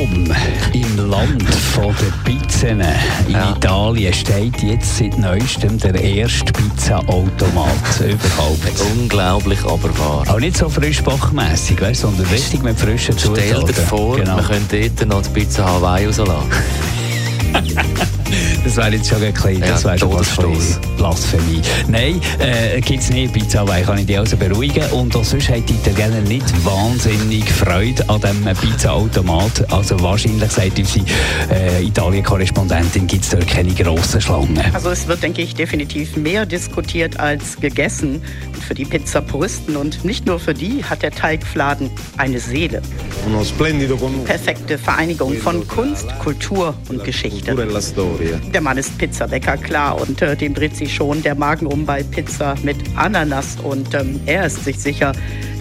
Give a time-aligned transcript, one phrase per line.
[0.00, 0.24] Rom,
[0.72, 1.44] im Land
[1.74, 3.54] von der Pizzen in ja.
[3.54, 8.80] Italien, steht jetzt seit neuestem der erste Pizza-Automat überhaupt.
[8.96, 10.24] Unglaublich, aber wahr.
[10.28, 13.50] Auch nicht so frischbachmässig, sondern richtig mit frischen Zutaten.
[13.50, 14.36] Stell dir vor, genau.
[14.36, 16.48] man könnte dort noch die Pizza Hawaii rauslassen.
[18.64, 21.60] das wäre jetzt schon ein bisschen, das wäre schon fast Blasphemie.
[21.88, 23.32] Nein, äh, gibt es nicht.
[23.32, 24.84] Pizza Hawaii kann ich dich also beruhigen.
[24.90, 29.72] Und auch sonst haben die Italiener nicht wahnsinnig Freude an diesem Pizza-Automat.
[29.72, 31.04] Also wahrscheinlich, sagt unsere
[31.50, 34.60] äh, Italien-Korrespondentin, gibt es dort keine grossen Schlangen.
[34.72, 38.22] Also es wird, denke ich, definitiv mehr diskutiert als gegessen.
[38.70, 42.82] für die Pizzapuristen und nicht nur für die hat der Teigfladen eine Seele.
[44.24, 47.56] Perfekte Vereinigung von Kunst, Kultur und Geschichte.
[48.52, 52.02] Der Mann ist Pizzabäcker, klar, und äh, dem dreht sich schon der Magen um bei
[52.02, 53.56] Pizza mit Ananas.
[53.62, 55.12] Und ähm, er ist sich sicher,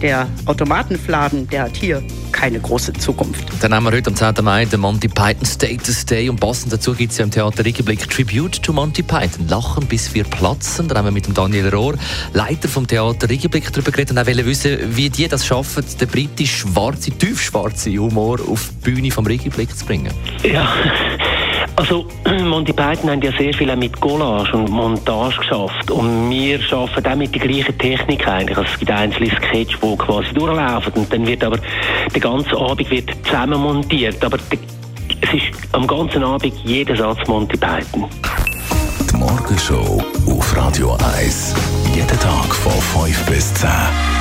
[0.00, 3.44] der Automatenfladen, der hat hier keine große Zukunft.
[3.60, 4.44] Dann haben wir heute am 10.
[4.44, 8.08] Mai den Monty Python Status Day und passend dazu gibt es ja im Theater Riegenblick
[8.08, 9.48] Tribute to Monty Python.
[9.48, 10.88] Lachen bis wir platzen.
[10.88, 11.94] Da haben wir mit dem Daniel Rohr,
[12.32, 17.18] Leiter vom Theater Riegenblick, darüber geredet und auch wissen, wie die das schaffen, den britisch-schwarzen,
[17.18, 20.12] tiefschwarzen Humor auf die Bühne vom Riegenblick zu bringen.
[20.44, 20.68] Ja,
[21.78, 22.04] also
[22.44, 27.16] Monty Python haben ja sehr viel mit Collage und Montage geschafft und wir arbeiten auch
[27.16, 28.58] mit der gleichen Technik eigentlich.
[28.58, 31.58] Also es gibt einzelne Sketch, die quasi durchlaufen und dann wird aber
[32.12, 34.38] der ganze Abend wird zusammen montiert, aber
[35.20, 38.08] es ist am ganzen Abend jeder Satz Monty Python.
[39.10, 41.54] Die Morgenshow auf Radio 1.
[41.94, 44.17] Jeden Tag von 5 bis 10.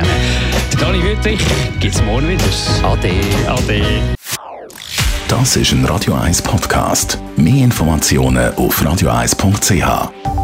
[0.73, 1.39] Der Dani Wüttrich
[1.79, 2.43] gibt es morgen wieder.
[2.83, 3.13] Ade.
[3.47, 3.83] Ade.
[5.29, 7.17] Das ist ein Radio 1 Podcast.
[7.37, 10.38] Mehr Informationen auf radio1.ch.